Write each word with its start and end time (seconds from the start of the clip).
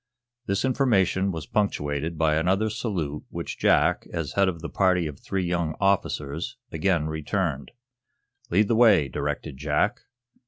This 0.47 0.65
information 0.65 1.29
was 1.31 1.45
punctuated 1.45 2.17
by 2.17 2.33
another 2.33 2.71
salute 2.71 3.23
which 3.29 3.59
Jack, 3.59 4.07
as 4.11 4.31
head 4.33 4.49
of 4.49 4.61
the 4.61 4.67
party 4.67 5.05
of 5.05 5.19
three 5.19 5.45
young 5.45 5.75
officers, 5.79 6.57
again 6.71 7.05
returned. 7.05 7.69
"Lead 8.49 8.67
the 8.67 8.75
way," 8.75 9.07
directed 9.09 9.57
Jack. 9.57 9.99